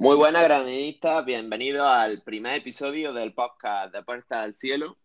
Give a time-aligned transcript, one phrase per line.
[0.00, 4.96] Muy buena granadista, bienvenido al primer episodio del podcast de Puerta al Cielo.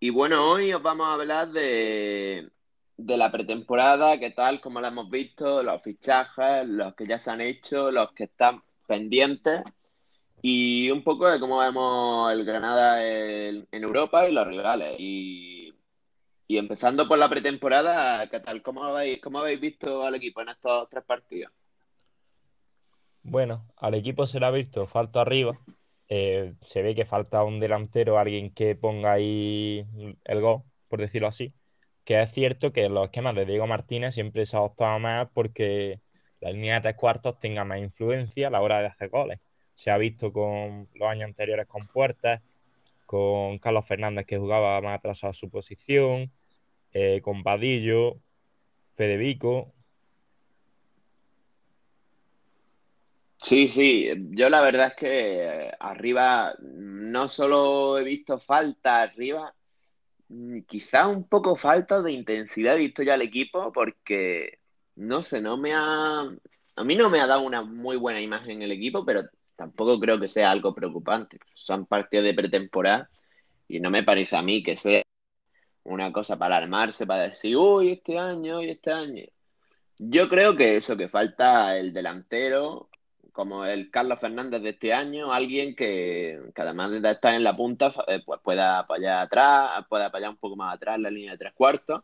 [0.00, 2.50] Y bueno, hoy os vamos a hablar de,
[2.98, 7.30] de la pretemporada, qué tal, cómo la hemos visto, los fichajes, los que ya se
[7.30, 9.62] han hecho, los que están pendientes
[10.42, 14.96] y un poco de cómo vemos el Granada en, en Europa y los rivales.
[14.98, 15.74] Y,
[16.48, 18.62] y empezando por la pretemporada, ¿qué tal?
[18.62, 21.52] ¿Cómo habéis, cómo habéis visto al equipo en estos tres partidos?
[23.22, 25.58] Bueno, al equipo se le ha visto falta arriba.
[26.08, 29.86] Eh, se ve que falta un delantero, alguien que ponga ahí
[30.24, 31.54] el gol, por decirlo así.
[32.04, 36.00] Que es cierto que los esquemas de Diego Martínez siempre se ha optado más porque
[36.40, 39.40] la línea de tres cuartos tenga más influencia a la hora de hacer goles.
[39.74, 42.42] Se ha visto con los años anteriores con Puertas,
[43.06, 46.32] con Carlos Fernández que jugaba más atrasado a su posición,
[46.92, 48.20] eh, con Vadillo,
[48.96, 49.74] Federico,
[53.48, 59.54] Sí, sí, yo la verdad es que arriba no solo he visto falta arriba,
[60.28, 64.60] mm, quizá un poco falta de intensidad he visto ya el equipo porque
[64.96, 66.20] no sé, no me ha
[66.76, 69.22] a mí no me ha dado una muy buena imagen el equipo, pero
[69.56, 71.38] tampoco creo que sea algo preocupante.
[71.54, 73.10] Son partidos de pretemporada
[73.68, 75.02] y no me parece a mí que sea
[75.84, 79.24] una cosa para alarmarse, para decir, uy, este año, uy, este año.
[79.98, 82.90] Yo creo que eso, que falta el delantero
[83.38, 87.92] como el Carlos Fernández de este año, alguien que, además de estar en la punta,
[88.08, 91.38] eh, pues pueda apoyar atrás, pueda apoyar un poco más atrás en la línea de
[91.38, 92.02] tres cuartos.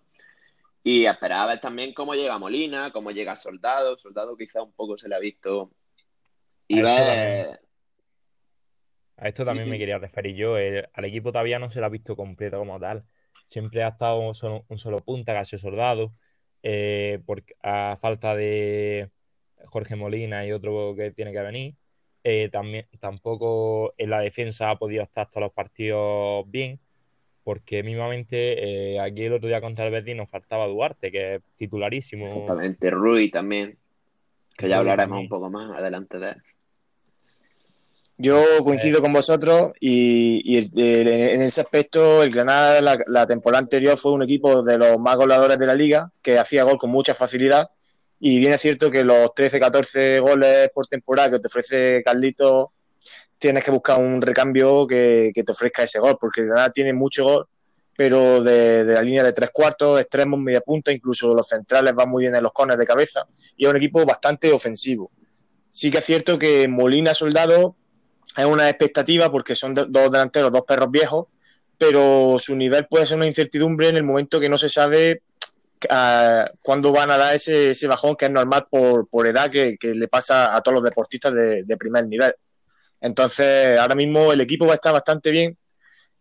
[0.84, 3.96] Y esperaba ver también cómo llega Molina, cómo llega Soldado.
[3.98, 5.72] Soldado quizá un poco se le ha visto.
[6.68, 7.06] Y a esto ver.
[7.06, 7.58] también,
[9.16, 9.78] a esto Sí, también me sí.
[9.78, 10.56] quería referir yo.
[10.58, 13.04] El- al equipo todavía no se lo ha visto completo como tal.
[13.46, 16.14] Siempre ha estado un solo, un solo punta, que sido Soldado,
[16.62, 19.10] eh, porque a falta de
[19.66, 21.74] Jorge Molina y otro que tiene que venir.
[22.22, 26.80] Eh, también tampoco en la defensa ha podido estar todos los partidos bien,
[27.42, 31.42] porque mismamente eh, aquí el otro día contra el Betis nos faltaba Duarte, que es
[31.56, 32.90] titularísimo, Exactamente.
[32.90, 33.76] Rui también,
[34.56, 36.42] que ya Rui hablaremos un poco más adelante de él.
[38.16, 43.26] Yo coincido con vosotros y, y el- el- en ese aspecto el Granada la, la
[43.26, 46.78] temporada anterior fue un equipo de los más goleadores de la liga que hacía gol
[46.78, 47.70] con mucha facilidad
[48.20, 52.68] y bien es cierto que los 13, 14 goles por temporada que te ofrece Carlitos
[53.38, 57.24] tienes que buscar un recambio que, que te ofrezca ese gol porque Granada tiene mucho
[57.24, 57.48] gol
[57.96, 62.10] pero de, de la línea de tres cuartos, extremos, media punta, incluso los centrales van
[62.10, 63.26] muy bien en los cones de cabeza
[63.56, 65.10] y es un equipo bastante ofensivo.
[65.70, 67.76] Sí que es cierto que Molina Soldado
[68.36, 71.26] es una expectativa porque son dos delanteros, dos perros viejos,
[71.78, 75.22] pero su nivel puede ser una incertidumbre en el momento que no se sabe
[75.90, 79.76] uh, cuándo van a dar ese, ese, bajón que es normal por, por edad que,
[79.78, 82.34] que, le pasa a todos los deportistas de, de, primer nivel.
[83.00, 85.56] Entonces, ahora mismo el equipo va a estar bastante bien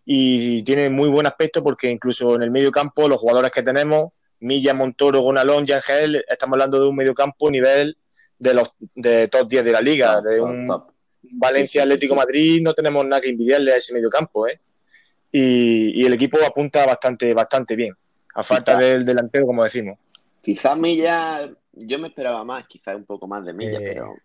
[0.06, 4.12] y tiene muy buen aspecto porque incluso en el medio campo los jugadores que tenemos,
[4.40, 7.98] Milla, Montoro, Gonalón, Yangel, estamos hablando de un medio campo nivel
[8.38, 10.92] de los de top 10 de la liga, de top, un top.
[11.22, 14.60] Valencia Atlético Madrid no tenemos nada que envidiarle a ese medio campo, ¿eh?
[15.32, 17.96] Y, y el equipo apunta bastante, bastante bien,
[18.34, 19.98] a falta Quizá, del delantero, como decimos.
[20.42, 24.22] quizá Milla, yo me esperaba más, quizá un poco más de Milla, eh, pero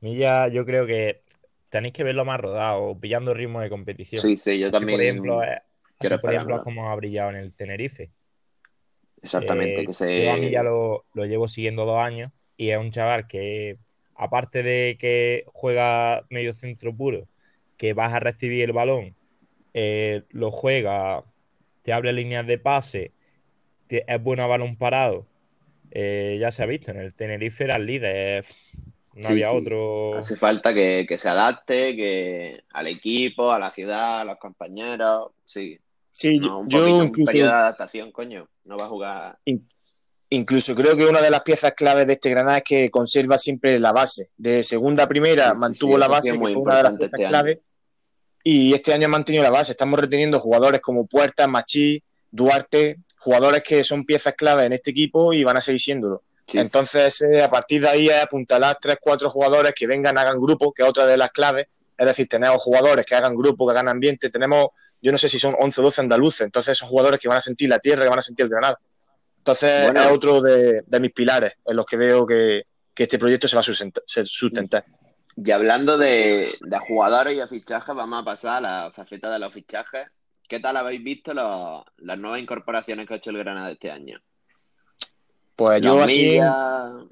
[0.00, 1.22] Milla, yo creo que
[1.70, 4.26] tenéis que verlo más rodado, pillando ritmo de competición.
[4.26, 5.62] sí, sí, yo Así, por ejemplo, también eh,
[5.98, 6.62] así, por ejemplo, es esperarlo.
[6.62, 8.12] como ha brillado en el Tenerife.
[9.22, 10.62] Exactamente, Eh, que yo a Milla se...
[10.62, 13.78] lo, lo llevo siguiendo dos años y es un chaval que,
[14.14, 17.28] aparte de que juega medio centro puro,
[17.76, 19.16] que vas a recibir el balón,
[19.74, 21.24] eh, lo juega,
[21.84, 23.12] te abre líneas de pase,
[23.86, 25.26] te- es bueno a balón parado.
[25.90, 28.44] Eh, ya se ha visto, en el Tenerife era el líder,
[29.14, 29.56] no Sí, había sí.
[29.56, 30.18] otro.
[30.18, 35.30] Hace falta que, que se adapte, que al equipo, a la ciudad, a los compañeros.
[35.44, 35.78] Sí,
[36.10, 38.48] Sí, no, un yo poquito, un incluso, periodo de adaptación, coño.
[38.64, 39.38] No va a jugar.
[39.44, 39.68] in-
[40.30, 43.78] incluso creo que una de las piezas claves de este Granada es que conserva siempre
[43.78, 44.30] la base.
[44.36, 46.82] De segunda a primera Sí, sí, sí, mantuvo la base, que muy fue una de
[46.84, 47.30] las importante piezas este año.
[47.30, 47.58] claves,
[48.46, 49.72] y este año ha mantenido la base.
[49.72, 55.32] Estamos reteniendo jugadores como Puerta, Machí, Duarte, jugadores que son piezas claves en este equipo
[55.32, 56.22] y van a seguir siéndolo.
[56.46, 56.58] Sí.
[56.58, 60.74] Entonces, eh, a partir de ahí es apuntalar tres, cuatro jugadores que vengan, hagan grupo,
[60.74, 61.68] que es otra de las claves.
[61.96, 64.28] Es decir, tenemos jugadores que hagan grupo, que hagan ambiente.
[64.28, 64.66] Tenemos,
[65.00, 66.40] yo no sé si son 11 o 12 andaluces.
[66.42, 68.78] Entonces, son jugadores que van a sentir la tierra, que van a sentir el Granada.
[69.38, 72.64] Entonces, es otro de, de mis pilares en los que veo que,
[72.94, 74.84] que este proyecto se va a sustentar.
[75.36, 79.38] Y hablando de, de jugadores y de fichajes, vamos a pasar a la faceta de
[79.38, 80.08] los fichajes.
[80.48, 84.20] ¿Qué tal habéis visto los- las nuevas incorporaciones que ha hecho el Granada este año?
[85.56, 86.38] Pues yo así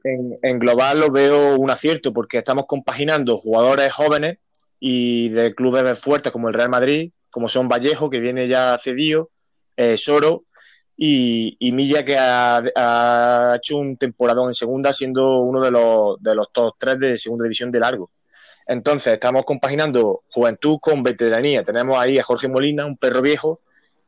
[0.04, 4.38] en, global lo veo un acierto porque estamos compaginando jugadores jóvenes
[4.80, 9.30] y de clubes fuertes como el Real Madrid, como son Vallejo, que viene ya cedido,
[9.76, 10.44] eh, Soro
[10.96, 16.52] y, Milla, que ha, hecho un temporadón en segunda, siendo uno de los, de los
[16.52, 18.10] top tres de segunda división de largo.
[18.66, 21.64] Entonces, estamos compaginando juventud con veteranía.
[21.64, 23.60] Tenemos ahí a Jorge Molina, un perro viejo,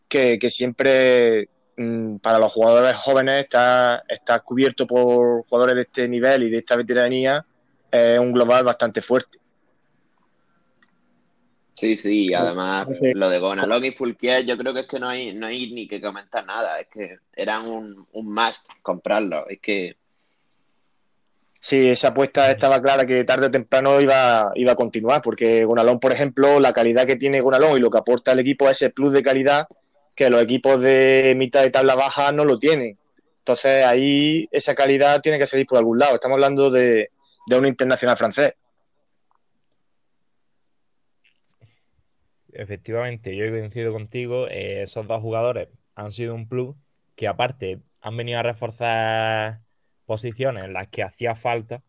[0.08, 6.08] que, que siempre Mm, para los jugadores jóvenes está, está cubierto por jugadores de este
[6.08, 7.44] nivel y de esta veteranía,
[7.90, 9.38] es un global bastante fuerte.
[11.74, 15.32] Sí, sí, además lo de Gonalón y Fulquier yo creo que es que no hay,
[15.32, 19.96] no hay ni que comentar nada, es que eran un, un must comprarlo, es que...
[21.58, 25.98] Sí, esa apuesta estaba clara que tarde o temprano iba, iba a continuar, porque Gonalón,
[25.98, 28.90] por ejemplo, la calidad que tiene Gonalón y lo que aporta el equipo es ese
[28.90, 29.66] plus de calidad
[30.14, 32.98] que los equipos de mitad de tabla baja no lo tienen.
[33.38, 36.14] Entonces ahí esa calidad tiene que salir por algún lado.
[36.14, 37.10] Estamos hablando de,
[37.50, 38.52] un internacional francés.
[42.54, 44.48] Efectivamente, yo coincido contigo.
[44.48, 46.76] Eh, esos dos jugadores han sido un plus
[47.16, 49.60] que aparte han venido a reforzar
[50.06, 51.82] posiciones en las que hacía falta.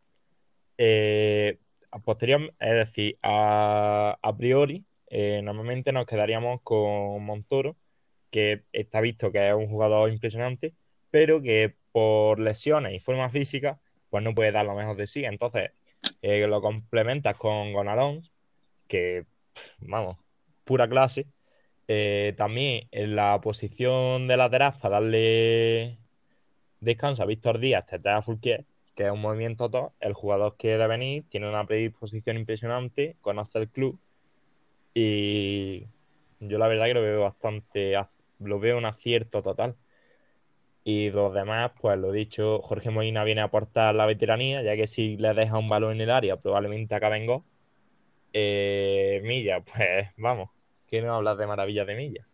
[0.77, 1.59] Eh,
[2.03, 7.77] posterior, es decir, a, priori, eh, normalmente nos quedaríamos con Montoro,
[8.31, 10.75] que está visto que es un jugador impresionante,
[11.11, 13.79] pero que por lesiones y forma física,
[14.09, 15.25] pues no puede dar lo mejor de sí.
[15.25, 15.71] Entonces,
[16.21, 18.23] eh, lo complementas con Gonalón,
[18.87, 19.25] que,
[19.79, 20.17] vamos,
[20.65, 21.27] pura clase.
[21.87, 25.99] Eh, también en la posición de lateral para darle
[26.81, 27.85] descanso a Víctor Díaz,
[28.23, 28.65] Fulquier,
[28.95, 29.93] que es un movimiento top.
[29.99, 33.99] El jugador quiere venir, tiene una predisposición impresionante, conoce el club
[34.93, 35.87] y
[36.39, 37.95] yo la verdad que lo veo bastante
[38.39, 39.75] lo veo un acierto total.
[40.85, 44.87] Y los demás, pues lo dicho, Jorge Molina viene a aportar la veteranía, ya que
[44.87, 47.43] si le deja un balón en el área, probablemente acabe en gol.
[48.37, 50.49] Eh, Milla, pues vamos,
[50.87, 52.27] que no hablas de maravillas de Milla.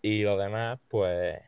[0.00, 1.38] Y los demás, pues.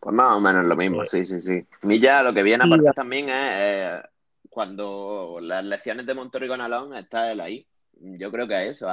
[0.00, 1.66] Pues más o menos lo mismo, pues sí, sí, sí.
[1.82, 4.00] Milla lo que viene a aportar también es eh,
[4.48, 7.66] cuando las lecciones de Montoro y Gonalón está él ahí.
[8.00, 8.88] Yo creo que es eso.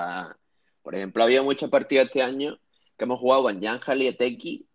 [0.83, 2.59] por ejemplo, ha habido muchos partidos este año
[2.97, 4.67] que hemos jugado con Yanjal y Eteki,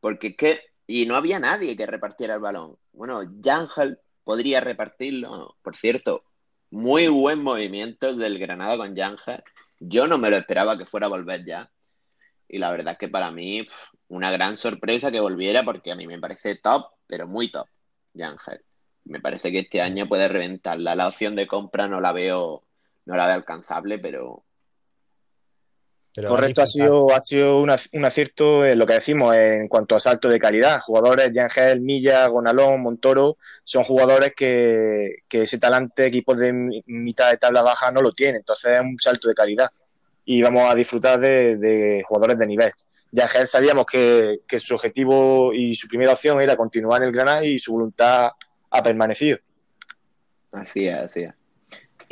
[0.00, 2.78] porque es que, y no había nadie que repartiera el balón.
[2.92, 6.24] Bueno, Yanjal podría repartirlo, por cierto,
[6.72, 9.44] muy buen movimiento del Granada con Yanjal.
[9.78, 11.70] Yo no me lo esperaba que fuera a volver ya.
[12.48, 13.66] Y la verdad es que para mí,
[14.08, 17.68] una gran sorpresa que volviera, porque a mí me parece top, pero muy top,
[18.14, 18.62] Yangel.
[19.04, 20.94] Me parece que este año puede reventarla.
[20.94, 22.62] La opción de compra no la veo,
[23.04, 24.42] no la veo alcanzable, pero
[26.14, 30.28] Correcto, ha sido, ha sido un, acierto en lo que decimos en cuanto a salto
[30.28, 30.80] de calidad.
[30.80, 37.62] Jugadores, Yangel, Milla, Gonalón, Montoro, son jugadores que, ese talante, equipos de mitad de tabla
[37.62, 38.36] baja no lo tienen.
[38.36, 39.70] Entonces es un salto de calidad
[40.26, 42.72] y vamos a disfrutar de, jugadores de nivel.
[43.10, 47.44] Yangel sabíamos que, que, su objetivo y su primera opción era continuar en el Granada
[47.44, 48.30] y su voluntad
[48.70, 49.38] ha permanecido.
[50.50, 51.41] Así es, así es.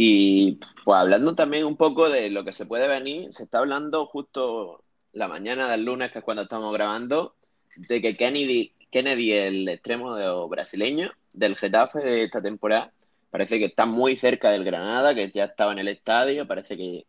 [0.03, 4.07] Y pues hablando también un poco de lo que se puede venir, se está hablando
[4.07, 4.83] justo
[5.13, 7.35] la mañana del lunes, que es cuando estamos grabando,
[7.77, 12.95] de que Kennedy, Kennedy el extremo brasileño del Getafe de esta temporada,
[13.31, 17.05] parece que está muy cerca del Granada, que ya estaba en el estadio, parece que,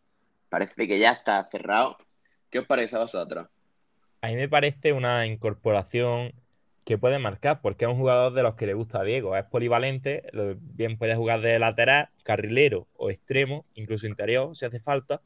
[0.49, 1.95] parece que ya está cerrado.
[2.49, 3.47] ¿Qué os parece a vosotros?
[4.19, 6.33] A mí me parece una incorporación
[6.85, 9.35] que puede marcar, porque es un jugador de los que le gusta a Diego.
[9.35, 10.23] Es polivalente,
[10.59, 15.21] bien puede jugar de lateral, carrilero o extremo, incluso interior si hace falta,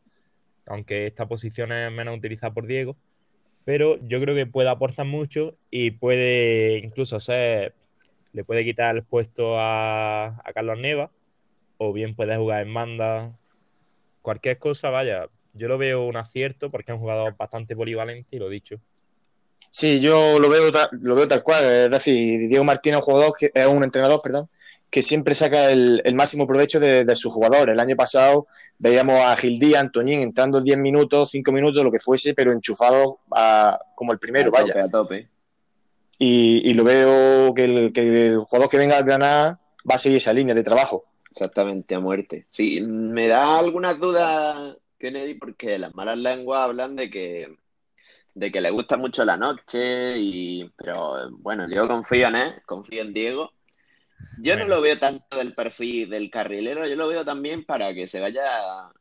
[0.65, 2.97] aunque esta posición es menos utilizada por Diego.
[3.65, 7.73] Pero yo creo que puede aportar mucho y puede incluso ser,
[8.33, 11.11] le puede quitar el puesto a, a Carlos Neva,
[11.77, 13.37] o bien puede jugar en banda,
[14.21, 15.29] cualquier cosa, vaya.
[15.53, 18.79] Yo lo veo un acierto porque es un jugador bastante polivalente y lo dicho.
[19.75, 21.65] Sí, yo lo veo, lo veo tal cual.
[21.65, 24.47] Es decir, Diego Martínez es un jugador que es un entrenador, perdón,
[24.89, 27.73] que siempre saca el, máximo provecho de, de, sus jugadores.
[27.73, 32.33] El año pasado veíamos a Gildía, Antoñín entrando 10 minutos, 5 minutos, lo que fuese,
[32.33, 33.19] pero enchufado
[33.95, 34.85] como el primero, vaya.
[34.85, 35.27] a tope.
[36.19, 40.19] Y, lo veo que el, que el jugador que venga al Granada va a seguir
[40.19, 41.03] esa línea de trabajo.
[41.31, 42.45] Exactamente, a muerte.
[42.47, 47.57] Sí, me da algunas dudas, Kennedy, porque las malas lenguas hablan de que
[48.35, 53.01] de que le gusta mucho la noche, y pero bueno, yo confío en él, confío
[53.01, 53.51] en Diego.
[54.39, 58.07] Yo no lo veo tanto del perfil del carrilero, yo lo veo también para que
[58.07, 58.91] se vaya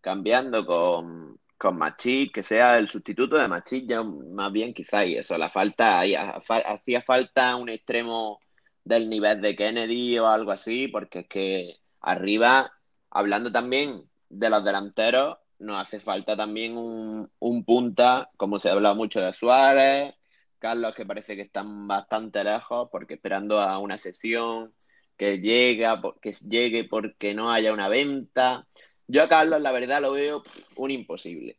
[0.00, 5.16] cambiando con, con Machís, que sea el sustituto de Machís, ya más bien quizá, y
[5.16, 8.40] eso, la falta, hacía falta un extremo
[8.84, 12.72] del nivel de Kennedy o algo así, porque es que arriba,
[13.10, 18.72] hablando también de los delanteros, nos hace falta también un, un punta, como se ha
[18.72, 20.14] hablado mucho de Suárez,
[20.58, 24.72] Carlos que parece que están bastante lejos, porque esperando a una sesión
[25.16, 25.86] que llegue,
[26.20, 28.66] que llegue porque no haya una venta.
[29.06, 30.42] Yo a Carlos, la verdad, lo veo
[30.76, 31.58] un imposible.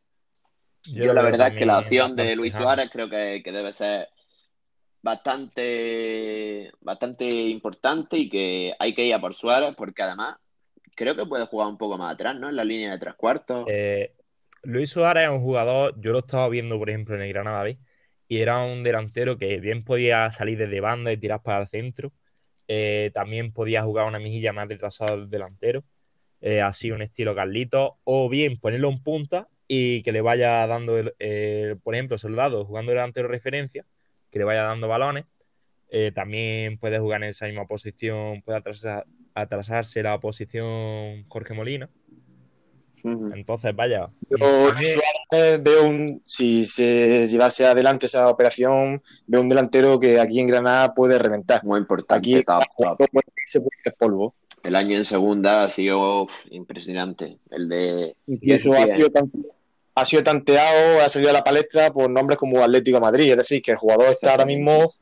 [0.86, 4.10] Yo, la verdad es que la opción de Luis Suárez creo que, que, debe ser
[5.02, 10.38] bastante, bastante importante y que hay que ir a por Suárez porque además
[10.96, 12.50] creo que puede jugar un poco más atrás, ¿no?
[12.50, 13.66] En la línea de tres cuartos.
[13.68, 14.14] Eh,
[14.64, 17.78] Luis Suárez es un jugador, yo lo estaba viendo, por ejemplo, en el Granada B,
[18.28, 22.14] y era un delantero que bien podía salir desde banda y tirar para el centro.
[22.68, 25.84] Eh, también podía jugar una mejilla más retrasada del delantero,
[26.40, 30.98] eh, así un estilo Carlito, o bien ponerlo en punta y que le vaya dando,
[30.98, 33.86] el, por ejemplo, Soldado jugando delantero referencia,
[34.32, 35.26] que le vaya dando balones.
[36.14, 41.90] También puede jugar en esa misma posición, puede atrasar, atrasarse la posición Jorge Molina.
[43.04, 44.10] Entonces, vaya.
[44.30, 44.72] Yo
[45.62, 50.94] veo un, si se llevase adelante esa operación, veo un delantero que aquí en Granada
[50.94, 51.64] puede reventar.
[51.66, 52.38] Muy importante.
[52.38, 52.44] Aquí
[53.46, 54.34] se puede hacer polvo.
[54.64, 57.40] El año en segunda ha sido impresionante.
[57.52, 58.16] El de.
[58.28, 59.10] Incluso ha sido,
[59.96, 63.32] ha sido, tanteado, ha salido a la palestra por nombres como Atlético Madrid.
[63.32, 64.94] Es decir, que el jugador está ahora mismo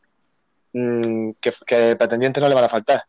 [0.73, 3.03] mmm, que, que pretendientes no le van a faltar.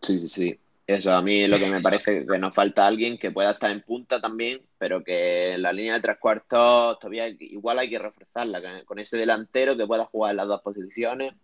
[0.00, 0.60] Sí, sí, sí.
[0.86, 3.72] Eso a mí es lo que me parece que nos falta alguien que pueda estar
[3.72, 7.98] en punta también, pero que en la línea de tres cuartos todavía igual hay que
[7.98, 11.34] reforzarla con ese delantero que pueda jugar en las dos posiciones.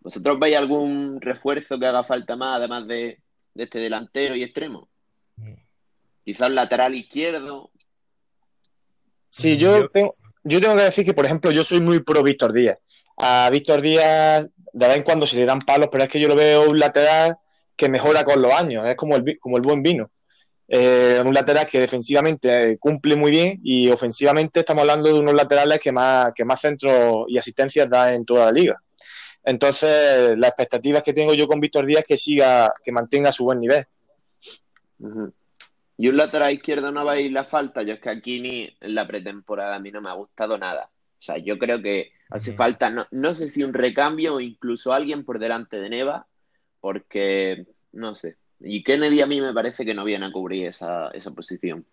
[0.00, 3.20] ¿Vosotros veis algún refuerzo que haga falta más además de,
[3.54, 4.88] este delantero y extremo?
[5.36, 5.52] Mm.
[6.24, 7.70] Quizás lateral izquierdo.
[9.28, 10.12] Sí, yo tengo,
[10.44, 12.78] yo tengo que decir que, por ejemplo, yo soy muy pro Víctor Díaz.
[13.16, 16.28] A Víctor Díaz de vez en cuando se le dan palos, pero es que yo
[16.28, 17.36] lo veo un lateral
[17.76, 20.10] que mejora con los años, es como el, como el buen vino.
[20.68, 25.80] Eh, un lateral que defensivamente cumple muy bien y ofensivamente estamos hablando de unos laterales
[25.80, 28.82] que más, que más centros y asistencias da en toda la liga.
[29.44, 33.44] Entonces, las expectativas que tengo yo con Víctor Díaz es que siga, que mantenga su
[33.44, 33.84] buen nivel.
[35.98, 37.82] Y un lateral izquierdo no va a ir la falta.
[37.82, 40.88] Yo es que aquí ni en la pretemporada a mí no me ha gustado nada.
[40.94, 44.92] O sea, yo creo que hace falta, no, no sé si un recambio o incluso
[44.92, 46.26] alguien por delante de Neva,
[46.80, 48.36] porque, no sé.
[48.60, 51.84] Y Kennedy a mí me parece que no viene a cubrir esa, esa posición.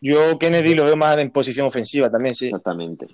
[0.00, 2.46] Yo Kennedy lo veo más en posición ofensiva también, sí.
[2.46, 3.06] Exactamente.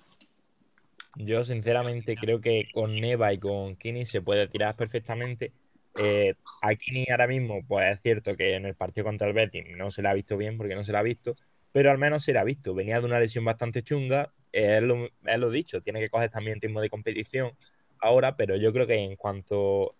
[1.16, 5.52] Yo sinceramente creo que con Neva y con Kini se puede tirar perfectamente.
[5.96, 9.64] Eh, a Kini ahora mismo, pues es cierto que en el partido contra el Betis
[9.76, 11.36] no se la ha visto bien porque no se la ha visto,
[11.70, 12.74] pero al menos se la ha visto.
[12.74, 16.60] Venía de una lesión bastante chunga, es lo, es lo dicho, tiene que coger también
[16.60, 17.52] ritmo de competición
[18.00, 19.94] ahora, pero yo creo que en cuanto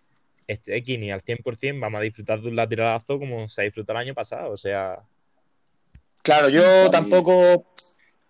[0.47, 4.15] este Kini al 100%, vamos a disfrutar de un lateralazo como se disfrutó el año
[4.15, 4.53] pasado.
[4.53, 4.99] O sea.
[6.23, 7.67] Claro, yo tampoco.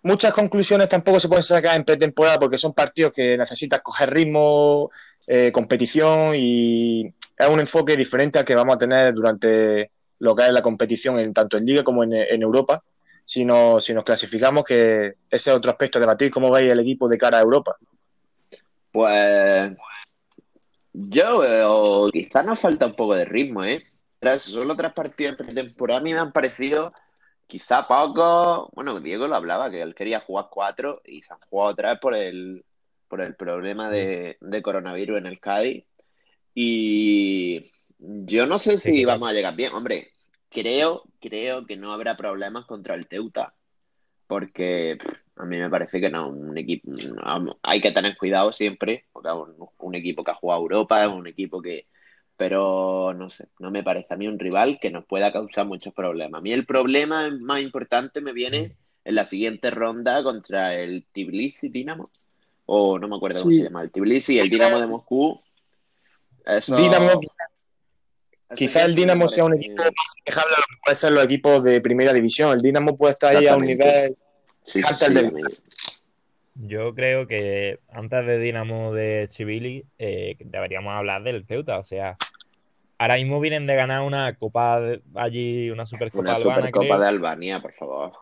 [0.03, 4.91] Muchas conclusiones tampoco se pueden sacar en pretemporada porque son partidos que necesitas coger ritmo,
[5.27, 7.07] eh, competición y
[7.39, 11.19] es un enfoque diferente al que vamos a tener durante lo que es la competición
[11.19, 12.85] en, tanto en Liga como en, Europa.
[13.25, 13.47] Si,
[13.81, 17.19] si nos clasificamos, que ese es otro aspecto de debatir, cómo veis el equipo de
[17.19, 17.77] cara a Europa.
[18.93, 19.73] Pues
[20.93, 23.83] yo veo, quizás nos falta un poco de ritmo, ¿eh?
[24.21, 26.93] Tras solo tres partidos de pretemporada a mí me han parecido
[27.47, 28.71] quizá poco.
[28.75, 31.99] Bueno, Diego lo hablaba, que él quería jugar cuatro y se han jugado otra vez
[32.01, 32.65] por el,
[33.09, 35.85] por el problema de, coronavirus en el Cádiz.
[36.55, 37.63] Y
[37.99, 39.73] yo no sé si vamos a llegar bien.
[39.73, 40.13] Hombre,
[40.55, 43.55] creo, creo que no habrá problemas contra el Teuta.
[44.27, 44.97] Porque
[45.37, 46.91] a mí me parece que no, un equipo,
[47.63, 51.27] hay que tener cuidado siempre, porque un, un equipo que ha jugado Europa, es un
[51.27, 51.89] equipo que,
[52.37, 55.93] pero no sé, no me parece a mí un rival que nos pueda causar muchos
[55.93, 56.39] problemas.
[56.39, 61.69] A mí el problema más importante me viene en la siguiente ronda contra el Tbilisi
[61.69, 62.05] Dinamo,
[62.67, 65.39] o no me acuerdo cómo se llama, el Tbilisi y el Dinamo de Moscú.
[66.69, 67.21] Dinamo,
[68.55, 71.81] quizá el Dinamo sea un equipo más a lo que puede ser los equipos de
[71.81, 72.53] primera división.
[72.53, 74.17] El Dinamo puede estar ahí a un nivel
[76.55, 81.79] yo creo que antes de Dinamo de Chivili eh, deberíamos hablar del Teuta.
[81.79, 82.17] O sea,
[82.99, 84.81] ahora mismo vienen de ganar una copa
[85.15, 88.13] allí, una supercopa una Supercopa de Albania, por favor.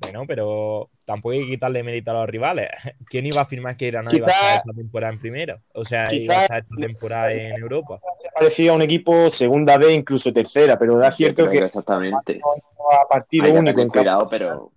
[0.00, 2.68] Bueno, pero tampoco hay que quitarle mérito a los rivales.
[3.06, 5.60] ¿Quién iba a afirmar que Granada iba a estar esta temporada en primero?
[5.74, 8.00] O sea, iba a estar esta temporada en Europa.
[8.16, 12.40] Se parecía a un equipo segunda B, incluso tercera, pero da cierto que, exactamente.
[12.40, 13.86] a partido único.
[13.88, 14.72] Cuidado, pero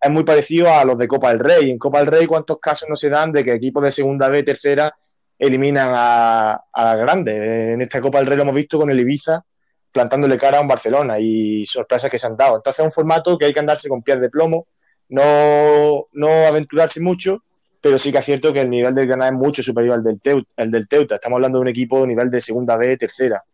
[0.00, 1.70] es muy parecido a los de Copa del Rey.
[1.70, 4.42] En Copa del Rey, ¿cuántos casos no se dan de que equipos de segunda B,
[4.42, 4.94] tercera,
[5.38, 7.34] eliminan a, a grandes.
[7.74, 9.44] En esta Copa del Rey lo hemos visto con el Ibiza
[9.92, 12.56] plantándole cara a un Barcelona y sorpresas que se han dado.
[12.56, 14.66] Entonces es un formato que hay que andarse con pies de plomo,
[15.08, 17.42] no, no aventurarse mucho,
[17.80, 20.20] pero sí que es cierto que el nivel del Granada es mucho superior al del,
[20.20, 21.16] Teuta, el del Teuta.
[21.16, 23.44] Estamos hablando de un equipo de nivel de segunda B, tercera.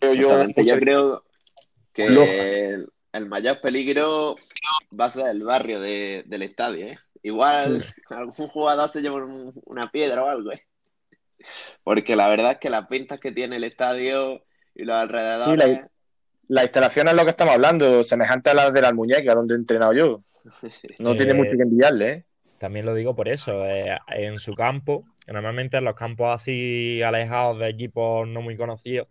[0.00, 1.22] Yo, yo, creo
[1.92, 4.36] que el, mayor peligro
[4.98, 6.86] va a ser el barrio del estadio.
[6.86, 6.98] ¿eh?
[7.22, 9.24] Igual algún jugador se lleva
[9.64, 10.52] una piedra o algo.
[10.52, 10.62] ¿eh?
[11.82, 14.42] Porque la verdad es que las pintas que tiene el estadio
[14.76, 15.44] y los alrededores.
[15.44, 15.80] Sí,
[16.48, 19.58] la, instalación es lo que estamos hablando, semejante a la de la muñeca donde he
[19.58, 20.20] entrenado yo.
[21.00, 22.24] No tiene mucho que enviarle, ¿eh?
[22.58, 27.58] También lo digo por eso, eh, en su campo, normalmente en los campos así alejados
[27.58, 29.08] de equipos no muy conocidos,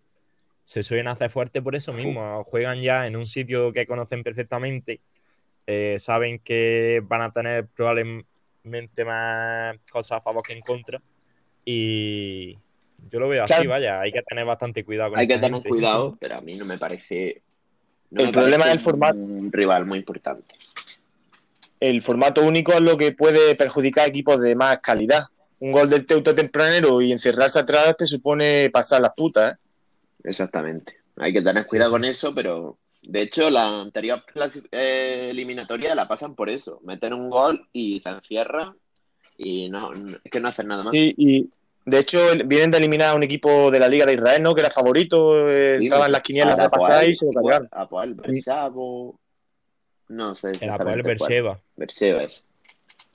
[0.63, 2.43] se suelen hacer fuerte por eso mismo.
[2.45, 4.99] Juegan ya en un sitio que conocen perfectamente,
[5.67, 11.01] eh, saben que van a tener probablemente más cosas a favor que en contra.
[11.63, 12.57] Y,
[13.09, 16.17] yo lo veo así, vaya, hay que tener bastante cuidado con Hay que tener cuidado,
[16.19, 17.41] pero a mí no me parece.
[18.11, 19.17] el problema del formato.
[19.17, 20.55] Un rival muy importante.
[21.79, 25.25] El formato único es lo que puede perjudicar a equipos de más calidad.
[25.59, 29.61] Un gol del Teuto tempranero y encerrarse atrás te supone pasar las putas, ¿eh?
[30.23, 30.97] Exactamente.
[31.17, 34.23] Hay que tener cuidado con eso, pero de hecho la anterior
[34.71, 36.81] eh, eliminatoria la pasan por eso.
[36.83, 38.75] Meten un gol y se encierran
[39.37, 40.93] y no, es que no hacen nada más.
[40.93, 41.49] y,
[41.85, 44.55] de hecho, vienen de eliminar a un equipo de la Liga de Israel, ¿no?
[44.55, 47.69] Que era favorito, eh, estaba en las quinielas de pasar y se lo cargaron.
[47.71, 49.19] Apoel, Bersabo.
[50.07, 50.53] No sé.
[50.59, 51.59] El Apoel Berseba.
[51.75, 52.47] Berseba es.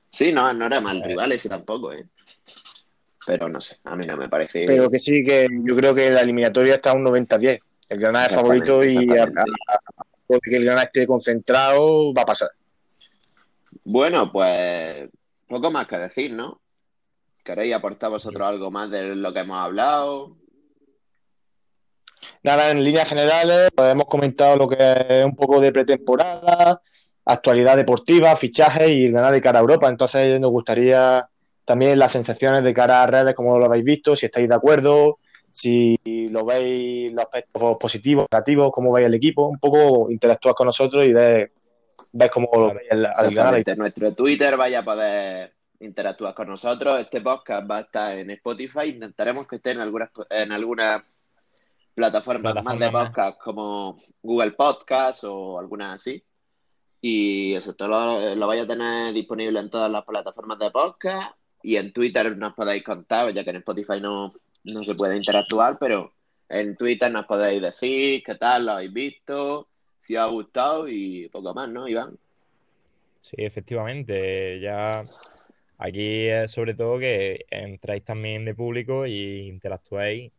[0.09, 1.05] Sí, no, no era mal eh.
[1.05, 2.07] rival ese tampoco, ¿eh?
[3.27, 4.65] Pero no sé, a mí no me parece.
[4.67, 7.61] Pero que sí, que yo creo que la eliminatoria está a un 90-10.
[7.89, 9.27] El Granada es favorito y a,
[10.43, 12.51] que el Granada esté concentrado, va a pasar.
[13.83, 15.09] Bueno, pues
[15.49, 16.60] poco más que decir, ¿no?
[17.43, 20.37] ¿Queréis aportar vosotros algo más de lo que hemos hablado?
[22.43, 26.81] Nada, en líneas generales, pues hemos comentado lo que es un poco de pretemporada,
[27.25, 29.89] actualidad deportiva, fichajes y ganar de cara a Europa.
[29.89, 31.29] Entonces nos gustaría
[31.65, 35.19] también las sensaciones de cara a redes, como lo habéis visto, si estáis de acuerdo,
[35.51, 35.99] si
[36.31, 41.05] lo veis los aspectos positivos, negativos, cómo veis el equipo, un poco interactuar con nosotros
[41.07, 41.53] y ver,
[42.33, 43.07] cómo lo veis el,
[43.67, 47.01] el Nuestro Twitter vaya a poder interactúas con nosotros.
[47.01, 48.89] Este podcast va a estar en Spotify.
[48.89, 51.27] Intentaremos que esté en algunas, en algunas
[51.95, 56.23] plataformas más de podcast como Google Podcast o algunas así.
[57.01, 61.35] Y eso, todo lo, lo vais a tener disponible en todas las plataformas de podcast.
[61.63, 64.33] Y en Twitter nos podéis contar, ya que en Spotify no,
[64.65, 66.13] no se puede interactuar, pero
[66.49, 71.29] en Twitter nos podéis decir qué tal lo habéis visto, si os ha gustado y
[71.29, 72.19] poco más, ¿no, Iván?
[73.21, 74.59] Sí, efectivamente.
[74.61, 75.05] Ya
[75.83, 80.31] Aquí es sobre todo que entráis también de público y interactuéis.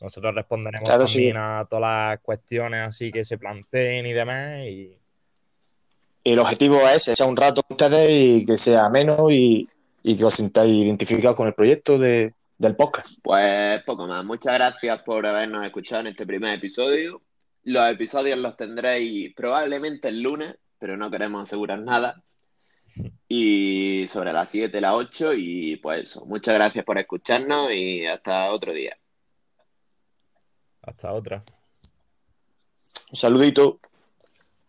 [0.00, 4.64] Nosotros responderemos también a todas las cuestiones así que se planteen y demás.
[4.66, 4.98] Y...
[6.24, 9.68] el objetivo es echar un rato con ustedes y que sea menos y,
[10.02, 13.20] que os sintáis identificados con el proyecto de, del podcast.
[13.22, 14.24] Pues poco más.
[14.24, 17.22] Muchas gracias por habernos escuchado en este primer episodio.
[17.62, 22.20] Los episodios los tendréis probablemente el lunes, pero no queremos asegurar nada
[23.28, 26.26] y sobre las 7, las 8 y pues eso.
[26.26, 28.96] Muchas gracias por escucharnos y hasta otro día.
[30.82, 31.44] Hasta otra.
[33.10, 33.80] Un saludito.